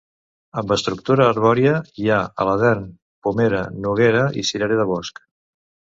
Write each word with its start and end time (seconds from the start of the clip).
Amb 0.59 0.71
estructura 0.75 1.27
arbòria 1.33 1.75
hi 2.03 2.09
ha 2.15 2.19
aladern, 2.45 2.89
pomera, 3.27 3.61
noguera 3.85 4.25
i 4.43 4.47
cirerer 4.53 4.81
de 4.81 4.87
bosc. 4.95 5.27